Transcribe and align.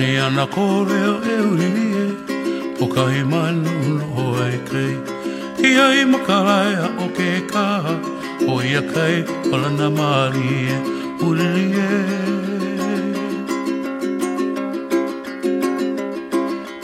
ana 0.00 0.46
kore 0.46 1.00
o 1.12 1.16
e 1.24 1.36
uri 1.50 1.72
e 2.02 2.06
Po 2.78 2.86
kahi 2.86 3.22
manu 3.24 3.72
no 3.98 4.34
ai 4.44 4.58
kei. 4.70 4.94
Ia 5.62 5.86
i 6.00 6.04
makalai 6.12 6.72
a 6.84 6.88
o 7.04 7.06
ke 7.16 7.28
kaha 7.52 7.94
O 8.48 8.60
ia 8.62 8.82
kai 8.92 9.16
o 9.52 9.56
lana 9.62 9.88
maari 9.90 10.48
e 10.74 10.78
uri 11.26 11.66
e 11.76 11.92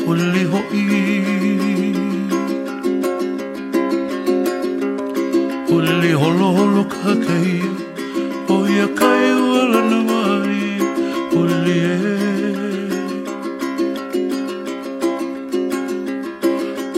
Uli 0.08 0.44
ho 0.52 0.60
i 0.72 0.84
Uli 5.74 6.12
holo 6.12 6.48
holo 6.56 6.84
ka 6.84 7.12
kei 7.26 7.60
O 8.48 8.66
ia 8.76 8.88
kai 9.00 9.37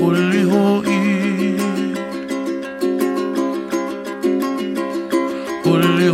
Uli 0.06 0.42
ho 0.50 0.82
i 0.86 1.00
Uli 5.72 6.08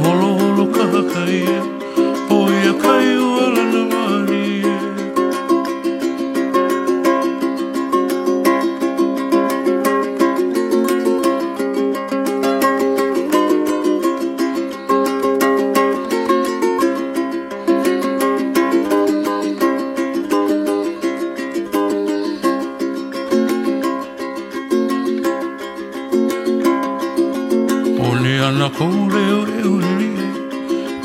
ana 28.46 28.68
koure 28.70 29.22
o 29.38 29.40
e 29.58 29.62
uri 29.74 30.10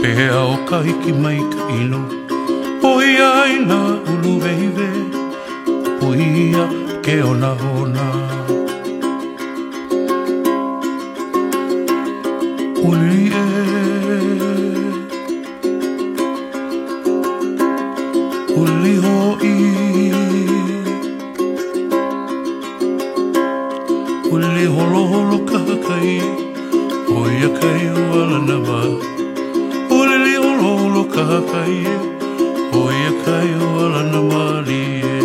Pehea 0.02 0.42
o 0.54 0.58
ka 0.70 0.78
hiki 0.86 1.12
mai 1.22 1.40
ka 1.54 1.62
ino. 1.80 2.02
Poi 2.82 3.10
ai 3.28 3.54
na 3.70 3.78
ulu 4.12 4.34
veive. 4.44 4.90
Puia 6.00 6.66
ke 7.06 7.16
ona 7.32 7.52
ona. 7.80 8.06
Uli 12.90 13.24
e. 13.42 13.48
Uli 18.62 18.96
ho 19.06 19.18
i. 19.54 19.58
Uli 24.34 24.66
holo 24.76 25.02
holo 25.12 25.38
ka 25.50 25.60
kai. 25.88 26.16
O 26.22 26.51
ia 27.38 27.50
kai 27.60 27.84
o 27.90 28.04
ala 28.20 28.40
na 28.48 28.58
wa 28.68 28.82
Uli 29.98 30.18
li 30.26 30.36
holo 30.44 30.72
holo 30.80 31.04
ka 31.14 31.26
kai 31.52 31.80
O 32.80 32.82
ia 33.00 33.12
kai 33.26 33.50
o 33.66 33.68
ala 33.84 34.02
na 34.12 34.20
wa 34.30 34.46
li 34.68 34.84
e 35.14 35.18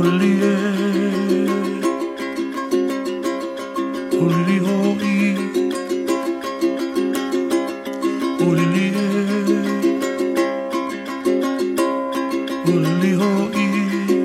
Uli 0.00 0.32
e 0.52 0.56
ho 4.64 4.78
i. 5.02 5.18
Uli 8.48 8.86
e 8.94 9.10
Uli 12.72 13.12
ho 13.20 13.32
i 13.64 14.19